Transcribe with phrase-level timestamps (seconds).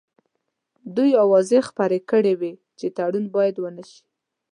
[0.95, 4.01] دوی اوازې خپرې کړې وې چې تړون باید ونه شي.